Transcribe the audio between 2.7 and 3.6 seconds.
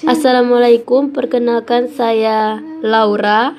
Laura.